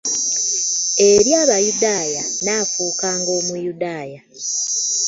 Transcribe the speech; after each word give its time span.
Eri 1.09 1.31
Abayudaaya 1.41 2.21
nafuukanga 2.43 3.31
Omuyudaaya. 3.39 4.19